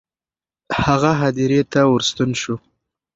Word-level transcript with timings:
هغه 0.83 1.11
هدیرې 1.21 1.61
ته 1.71 1.79
ورستون 1.93 2.29
شو. 2.41 2.55